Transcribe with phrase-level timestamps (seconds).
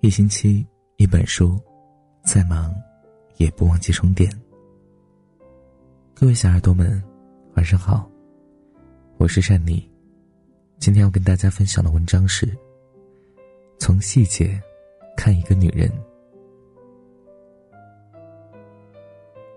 [0.00, 1.58] 一星期一本书，
[2.24, 2.74] 再忙
[3.36, 4.30] 也不忘记充电。
[6.12, 7.02] 各位小耳朵们，
[7.54, 8.10] 晚上好，
[9.16, 9.88] 我是善妮。
[10.78, 12.48] 今天要跟大家分享的文章是：
[13.78, 14.60] 从细节
[15.16, 15.90] 看一个女人。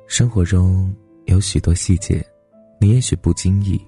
[0.06, 0.96] 生活中
[1.26, 2.24] 有许多细节，
[2.80, 3.84] 你也许不经意，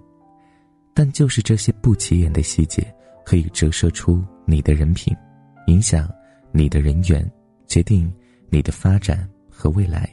[0.98, 2.84] 但就是这些不起眼的细节，
[3.24, 5.16] 可以折射出你的人品，
[5.68, 6.10] 影响。
[6.52, 7.30] 你的人缘
[7.68, 8.12] 决定
[8.50, 10.10] 你的发展和未来。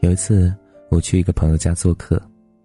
[0.00, 0.52] 有一次，
[0.90, 2.20] 我去一个朋友家做客，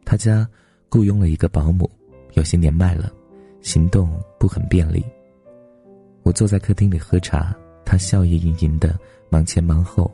[0.05, 0.47] 他家
[0.89, 1.87] 雇佣了一个保姆，
[2.33, 3.13] 有些年迈了，
[3.61, 5.05] 行动不很便利。
[6.23, 8.97] 我坐在客厅里喝茶，他笑意盈盈的
[9.29, 10.11] 忙前忙后，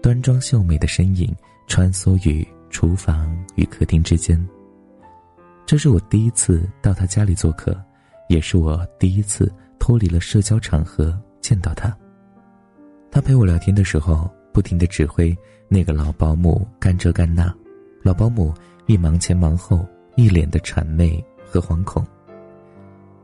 [0.00, 1.34] 端庄秀美的身影
[1.66, 4.40] 穿梭于厨房与客厅之间。
[5.70, 7.80] 这是我第一次到他家里做客，
[8.28, 9.48] 也是我第一次。
[9.78, 11.96] 脱离了社交场合见到他，
[13.08, 15.32] 他陪我聊天的时候，不停的指挥
[15.68, 17.54] 那个老保姆干这干那，
[18.02, 18.52] 老保姆
[18.86, 22.04] 一忙前忙后，一脸的谄媚和惶恐。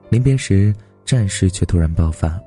[0.08, 0.72] 临别时，
[1.04, 2.40] 战事却突然爆发，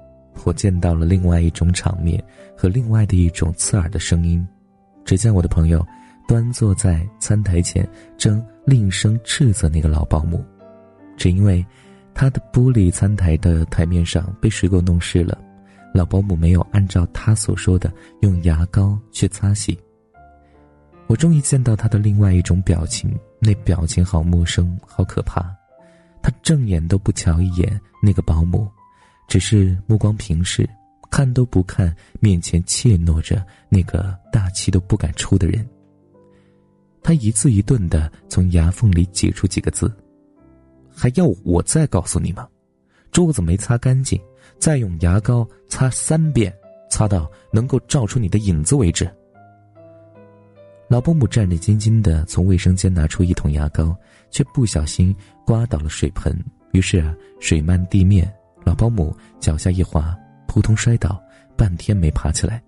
[0.45, 2.23] 我见到了另外一种场面
[2.55, 4.47] 和另外的一种刺耳的声音。
[5.03, 5.85] 只见我的朋友
[6.29, 10.45] 端坐在餐台前，正厉声斥责那个老保姆，
[11.17, 11.65] 只因为。
[12.11, 15.39] 他的玻璃餐台的台面上被水垢弄湿了，
[15.93, 17.89] 老保姆没有按照他所说的
[18.21, 19.79] 用牙膏去擦洗。
[21.07, 25.55] 我终于见到他的另外一种表情，那表情好陌生，好可怕。
[26.21, 28.67] 他正眼都不瞧一眼那个保姆，
[29.29, 30.69] 只是目光平视，
[31.09, 35.65] 看都不看面前怯懦着那个大气都不敢出的人。
[37.01, 39.91] 他一字一顿的从牙缝里挤出几个字。
[40.89, 42.47] 还要我再告诉你吗？
[43.11, 44.19] 桌子没擦干净，
[44.59, 46.53] 再用牙膏擦三遍，
[46.89, 49.09] 擦到能够照出你的影子为止。
[50.87, 53.95] 老保姆战战兢兢的从卫生间拿出一桶牙膏，
[54.29, 56.37] 却不小心刮倒了水盆，
[56.71, 58.31] 于是啊水漫地面，
[58.63, 60.17] 老保姆脚下一滑，
[60.47, 61.21] 扑通摔倒，
[61.55, 62.61] 半天没爬起来，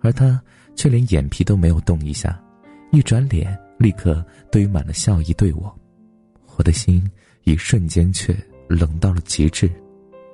[0.00, 0.40] 而他
[0.76, 2.40] 却连眼皮都没有动一下，
[2.90, 5.74] 一转脸立刻堆满了笑意对我，
[6.56, 7.08] 我的心。
[7.44, 8.36] 一瞬间却
[8.68, 9.70] 冷到了极致，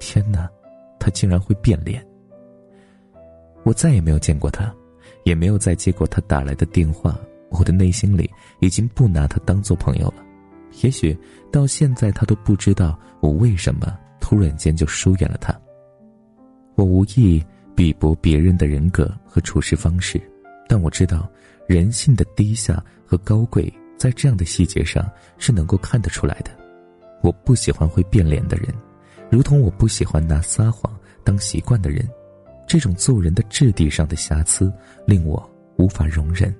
[0.01, 0.51] 天哪，
[0.99, 2.05] 他竟然会变脸！
[3.63, 4.75] 我再也没有见过他，
[5.23, 7.17] 也没有再接过他打来的电话。
[7.51, 8.29] 我的内心里
[8.59, 10.25] 已经不拿他当做朋友了。
[10.83, 11.17] 也许
[11.53, 15.57] 到现在他都不知道我为什么突然间就疏远了他。
[16.75, 17.41] 我无意
[17.77, 20.21] 比驳别人的人格和处事方式，
[20.67, 21.31] 但我知道
[21.67, 26.51] 人性的低下和高贵，在这样的细节上是能够看得出来的。
[27.23, 28.69] 我不喜欢会变脸的人，
[29.31, 32.09] 如同我不喜欢拿撒谎当习惯的人。
[32.67, 34.73] 这种做人的质地上的瑕疵，
[35.07, 36.55] 令我无法容忍。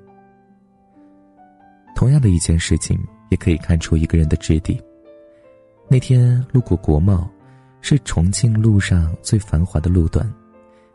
[1.97, 2.99] 同样的一件事情，
[3.31, 4.79] 也可以看出一个人的质地。
[5.89, 7.27] 那天路过国贸，
[7.81, 10.31] 是重庆路上最繁华的路段，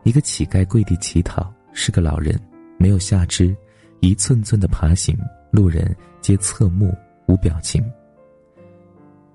[0.03, 2.39] 一个乞丐跪地乞讨，是个老人，
[2.77, 3.55] 没有下肢，
[4.01, 5.17] 一寸寸的爬行，
[5.51, 6.95] 路人皆侧目
[7.27, 7.83] 无表情。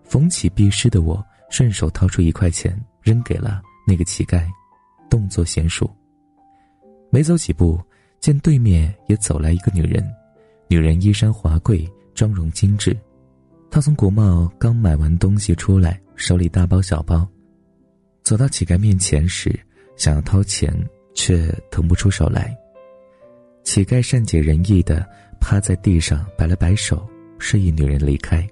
[0.05, 4.47] 逢乞必失的我，顺手掏出一块钱扔给了那个乞丐，
[5.11, 5.91] 动作娴熟。
[7.11, 7.81] 没走几步，
[8.21, 10.05] 见对面也走来一个女人，
[10.69, 12.97] 女人衣衫华贵，妆容精致。
[13.71, 17.27] 她从国贸刚买完东西出来，手里大包小包，
[18.23, 19.59] 走到乞丐面前时，
[19.97, 20.73] 想要掏钱，
[21.15, 22.57] 却腾不出手来。
[23.65, 25.05] 乞丐善解人意的
[25.41, 27.05] 趴在地上摆了摆手，
[27.39, 28.47] 示意女人离开，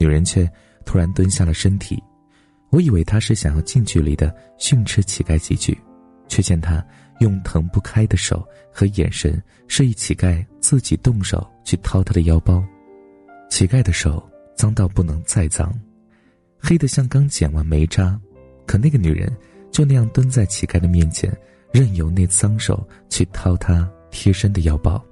[0.00, 0.50] 女人却。
[0.88, 2.00] 突然蹲下了身体，
[2.70, 5.76] 我以为她是想要近距离的训斥乞丐几句，
[6.28, 6.80] 却见他
[7.18, 12.64] 用腾不开的手和眼神示意乞丐自己动手去掏他的腰包。
[13.50, 15.76] 乞丐的手脏到不能再脏，
[16.56, 18.16] 黑得像刚剪完煤渣，
[18.64, 19.28] 可那个女人
[19.72, 21.36] 就那样蹲在乞丐的面前，
[21.72, 25.04] 任由那脏手去掏他贴身的腰包。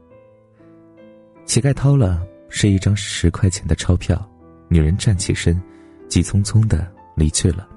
[1.44, 4.18] 乞丐掏了是一张十块钱的钞票。
[4.66, 5.60] 女人站起身，
[6.08, 7.68] 急匆匆的离去了。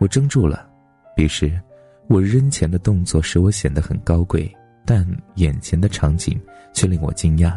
[0.00, 0.68] 我怔住了，
[1.16, 1.58] 彼时，
[2.08, 4.52] 我扔钱的动作使我显得很高贵，
[4.84, 5.06] 但
[5.36, 6.38] 眼前的场景
[6.74, 7.56] 却令我惊讶。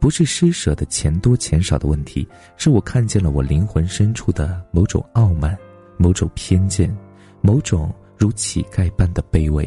[0.00, 5.56] 不是施舍的钱多钱少的问题，是我看见了我灵魂深处的某种傲慢，
[5.96, 6.94] 某种偏见，
[7.40, 9.64] 某种如乞丐般的卑微。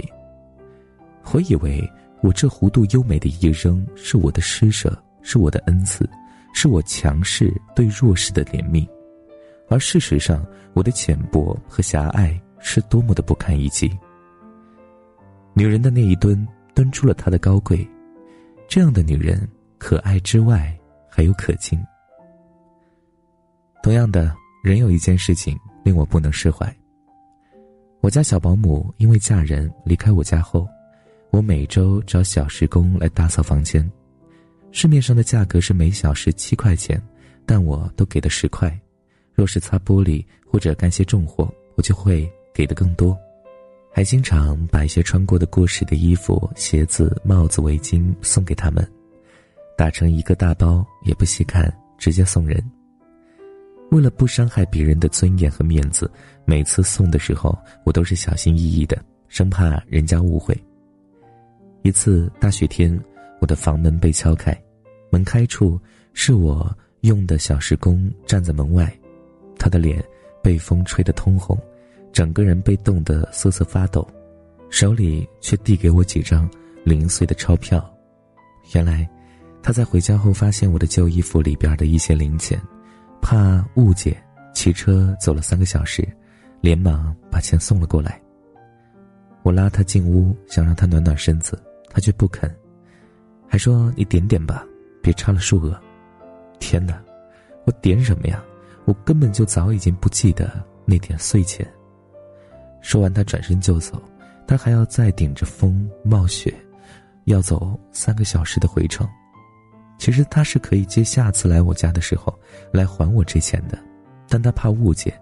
[1.31, 1.87] 我以为
[2.21, 6.09] 我这弧度优美的一扔是我的施舍，是我的恩赐。
[6.55, 8.87] 是我强势对弱势的怜悯，
[9.69, 13.91] 而事实上，我的浅薄和狭隘是多么的不堪一击。
[15.55, 17.89] 女人的那一蹲，蹲出了她的高贵。
[18.67, 19.49] 这样的女人，
[19.79, 20.71] 可爱之外
[21.09, 21.83] 还有可敬。
[23.81, 24.31] 同样的，
[24.63, 26.71] 仍有一件事情令我不能释怀。
[27.99, 30.67] 我家小保姆因为嫁人离开我家后，
[31.33, 33.91] 我每周找小时工来打扫房间。
[34.71, 37.01] 市面上的价格是每小时七块钱，
[37.43, 38.71] 但我都给的十块。
[39.33, 43.17] 若是擦玻璃或者干些重活，我就会给的更多。
[43.91, 48.87] 还经常把一些穿过的过时的衣服、鞋子、帽子、围巾送给他们，
[49.75, 52.63] 打成一个大包也不细看，直接送人。
[53.89, 56.09] 为了不伤害别人的尊严和面子，
[56.45, 60.55] 每次送的时候，我都是小心翼翼的，生怕人家误会。
[61.83, 62.97] 一次大雪天，
[63.39, 64.57] 我的房门被敲开，
[65.09, 65.77] 门开处
[66.13, 68.91] 是我用的小时工站在门外，
[69.59, 70.01] 他的脸
[70.41, 71.59] 被风吹得通红，
[72.13, 74.07] 整个人被冻得瑟瑟发抖，
[74.69, 76.49] 手里却递给我几张
[76.85, 77.93] 零碎的钞票。
[78.73, 79.05] 原来，
[79.61, 82.57] 他在回家后发现我的旧衣服里边的一些零钱。
[83.21, 84.17] 怕误解，
[84.53, 86.07] 骑车走了三个小时，
[86.61, 88.21] 连忙把钱送了过来。
[89.43, 91.61] 我拉他进屋，想让他暖暖身子，
[91.93, 92.53] 他却不肯，
[93.47, 94.65] 还说：“你点点吧，
[94.99, 95.79] 别差了数额。”
[96.59, 96.99] 天哪，
[97.65, 98.43] 我点什么呀？
[98.85, 100.51] 我根本就早已经不记得
[100.85, 101.65] 那点碎钱。
[102.81, 104.01] 说完，他转身就走，
[104.47, 106.51] 他还要再顶着风冒雪，
[107.25, 109.07] 要走三个小时的回程。
[109.99, 112.37] 其实他是可以接下次来我家的时候
[112.71, 113.77] 来还我这钱的，
[114.27, 115.13] 但他怕误解，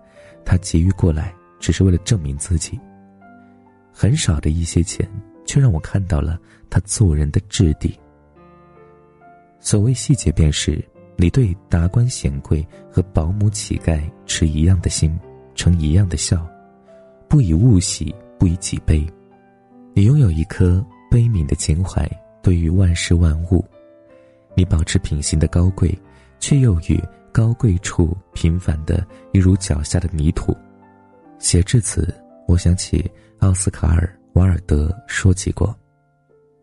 [0.46, 2.80] 他急于过来只是为了证明自己。
[3.92, 5.08] 很少的一些钱，
[5.46, 6.40] 却让我看到了
[6.70, 7.98] 他做人的质地。
[9.60, 10.84] 所谓细节，便是
[11.16, 15.20] 你对达官显贵和保姆乞丐持一样的心，
[15.54, 16.48] 呈一样的笑，
[17.28, 19.06] 不以物喜，不以己悲。
[19.94, 22.10] 你拥有一颗悲悯的情怀，
[22.42, 23.64] 对于万事万物。
[24.56, 25.96] 你保持品行的高贵，
[26.40, 27.00] 却又与
[27.32, 30.58] 高贵处平凡的一如脚下的泥土。
[31.38, 32.14] 写至此，
[32.48, 33.10] 我想起
[33.40, 35.76] 奥斯卡尔·瓦尔德说起过：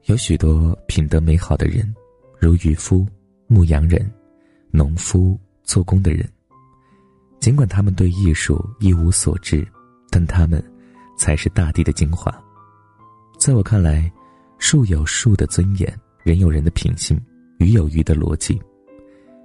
[0.05, 1.95] 有许多品德美好的人，
[2.39, 3.07] 如渔夫、
[3.47, 4.11] 牧羊人、
[4.71, 6.29] 农夫、做工的人。
[7.41, 9.67] 尽管他们对艺术一无所知，
[10.11, 10.63] 但他们
[11.17, 12.33] 才是大地的精华。
[13.39, 14.11] 在我看来，
[14.59, 17.21] 树有树的尊严，人有人的品性。
[17.59, 18.57] 鱼有鱼的逻辑，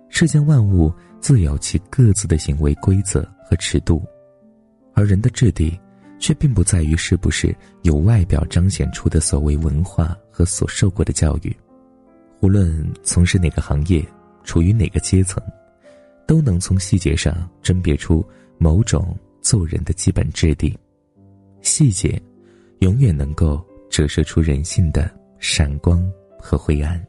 [0.07, 4.05] 世间万物自有其各自的行为规则和尺度，
[4.93, 5.75] 而人的质地，
[6.23, 11.53] 却并不在于是不是有外表彰显出的所谓文化和所受过的教育。
[12.39, 14.01] 无论从事哪个行业，
[14.45, 15.43] 处于哪个阶层，
[16.25, 18.25] 都能从细节上甄别出
[18.57, 20.73] 某种做人的基本质地。
[21.61, 22.21] 细节，
[22.79, 26.09] 永远能够折射出人性的闪光
[26.39, 27.05] 和灰暗。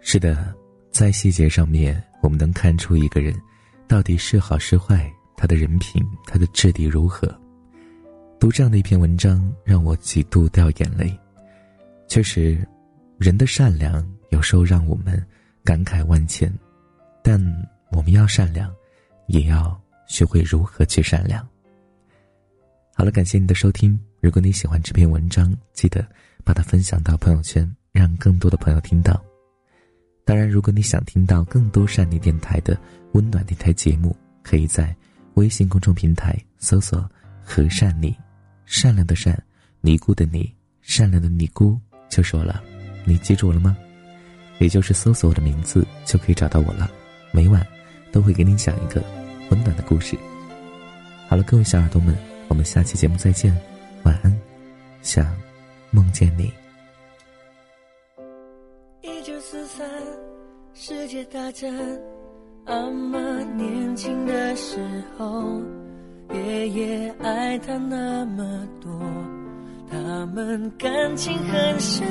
[0.00, 0.52] 是的，
[0.90, 3.32] 在细节上面，我们能看出一个人
[3.86, 7.32] 到底是好是坏，他的人品，他的质地如何。
[8.40, 11.12] 读这样的一篇文章，让我几度掉眼泪。
[12.06, 12.66] 确实，
[13.18, 15.20] 人的善良有时候让我们
[15.64, 16.52] 感慨万千，
[17.22, 17.40] 但
[17.90, 18.72] 我们要善良，
[19.26, 21.46] 也要学会如何去善良。
[22.94, 23.98] 好了，感谢你的收听。
[24.20, 26.06] 如果你喜欢这篇文章，记得
[26.44, 29.20] 把它分享到朋友圈，让更多的朋友听到。
[30.24, 32.78] 当然，如果你想听到更多善利电台的
[33.14, 34.94] 温暖电台节目，可以在
[35.34, 37.08] 微信公众平台搜索
[37.44, 38.16] “和善你”，
[38.68, 39.42] 善良的善，
[39.80, 42.62] 尼姑的尼，善良的尼姑就是我了。
[43.06, 43.74] 你记住了吗？
[44.58, 46.90] 也就是搜索我的名字就可以找到我了。
[47.32, 47.66] 每晚
[48.12, 49.02] 都会给你讲一个
[49.50, 50.18] 温暖的故事。
[51.28, 52.14] 好了，各位小耳朵们，
[52.48, 53.56] 我们下期节目再见，
[54.04, 54.38] 晚安，
[55.00, 55.34] 想
[55.90, 56.52] 梦见你。
[59.00, 59.88] 一九四三
[60.74, 61.74] 世界大战，
[62.66, 63.18] 阿妈
[63.54, 64.76] 年轻的时
[65.16, 65.58] 候，
[66.32, 68.44] 爷爷爱她那么
[68.80, 68.90] 多，
[69.90, 72.06] 他们感情很深。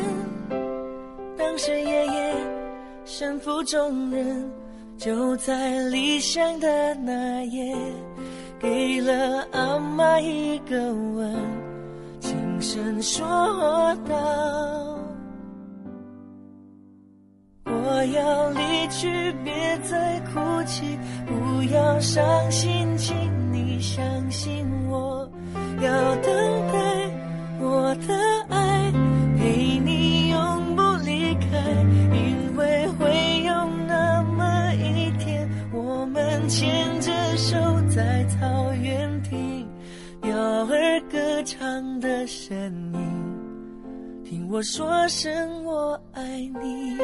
[1.38, 2.36] 当时爷爷
[3.06, 4.50] 身负重任，
[4.98, 7.76] 就在离乡的那夜，
[8.60, 11.36] 给了阿妈一个吻，
[12.20, 13.26] 轻声说
[14.08, 14.16] 道。
[17.66, 23.16] 我要离去，别再哭泣，不要伤心，请
[23.80, 25.30] 相信我，
[25.82, 26.34] 要等
[26.72, 27.12] 待
[27.60, 28.16] 我的
[28.50, 28.92] 爱，
[29.38, 31.48] 陪你永不离开，
[32.14, 33.54] 因为会有
[33.88, 37.56] 那么一天，我们牵着手
[37.90, 39.68] 在草原听
[40.22, 42.56] 鸟儿歌唱的声
[42.94, 46.22] 音，听我说声我爱
[46.62, 46.98] 你。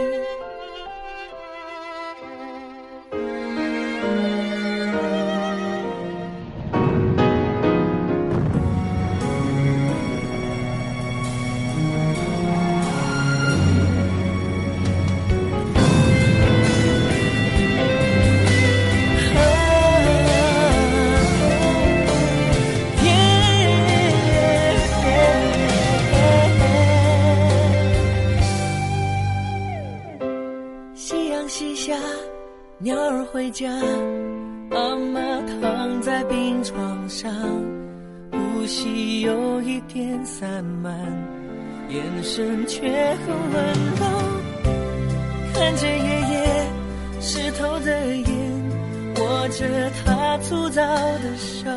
[33.54, 33.70] 家，
[34.72, 35.22] 妈妈
[35.62, 37.32] 躺在病床上，
[38.32, 40.92] 呼吸有一点散漫，
[41.88, 43.64] 眼神却很温
[44.00, 44.06] 柔。
[45.54, 46.66] 看着爷爷
[47.22, 48.26] 湿透的眼，
[49.20, 51.70] 握着他粗糙的手，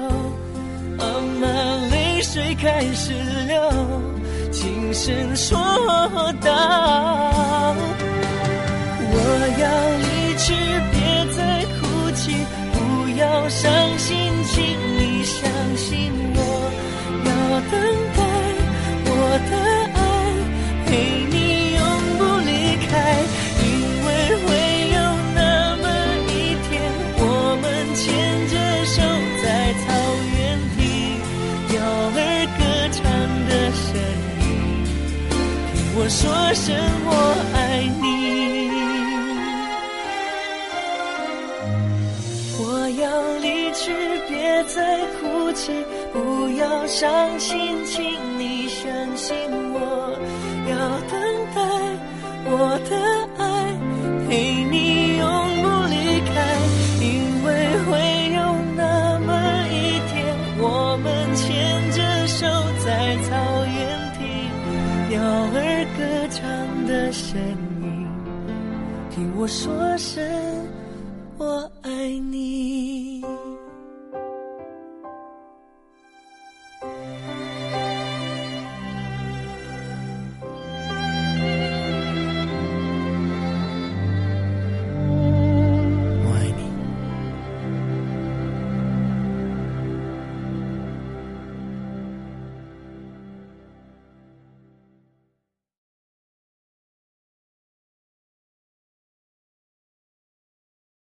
[0.96, 1.04] 妈
[1.38, 1.46] 妈
[1.90, 3.12] 泪水开始
[3.46, 3.70] 流，
[4.50, 5.58] 轻声说
[6.40, 7.74] 道。
[9.08, 9.18] 我
[9.60, 9.64] 要
[9.98, 10.06] 离
[10.38, 10.54] 去，
[13.46, 14.64] 要伤心，请
[14.98, 16.38] 你相信我。
[17.24, 17.30] 要
[17.70, 17.78] 等
[18.16, 18.18] 待
[19.06, 19.08] 我
[19.46, 19.54] 的
[19.94, 19.98] 爱，
[20.86, 20.90] 陪
[21.30, 21.36] 你
[21.76, 21.80] 永
[22.18, 22.50] 不离
[22.88, 22.90] 开，
[23.62, 23.64] 因
[24.02, 24.08] 为
[24.42, 24.48] 会
[24.90, 24.98] 有
[25.36, 25.38] 那
[25.80, 25.86] 么
[26.26, 26.74] 一天，
[27.18, 27.22] 我
[27.62, 28.02] 们牵
[28.50, 28.98] 着手
[29.40, 29.46] 在
[29.78, 29.86] 草
[30.34, 30.36] 原
[30.74, 30.82] 听
[31.70, 31.78] 鸟
[32.16, 32.18] 儿
[32.58, 32.60] 歌
[32.90, 32.98] 唱
[33.46, 33.86] 的声
[34.42, 34.42] 音，
[35.72, 36.18] 听我说
[36.52, 36.66] 声
[37.06, 37.10] 我
[37.54, 37.55] 爱
[46.12, 48.02] 不要伤心，请
[48.38, 49.36] 你相信
[49.72, 49.78] 我。
[50.68, 50.74] 要
[51.10, 51.14] 等
[51.54, 51.58] 待
[52.48, 52.92] 我的
[53.38, 53.44] 爱，
[54.28, 55.24] 陪你永
[55.62, 55.94] 不离
[56.26, 56.34] 开，
[57.00, 57.04] 因
[57.44, 57.46] 为
[57.84, 57.90] 会
[58.34, 58.38] 有
[58.76, 59.30] 那么
[59.70, 59.74] 一
[60.10, 60.14] 天，
[60.58, 61.04] 我们
[61.34, 61.44] 牵
[61.92, 62.46] 着手
[62.84, 63.30] 在草
[63.66, 63.78] 原
[64.18, 64.18] 听
[65.10, 65.56] 鸟儿
[65.96, 66.42] 歌唱
[66.86, 67.38] 的声
[67.82, 67.84] 音，
[69.10, 70.22] 听我说声。
[71.38, 71.65] 我爱你。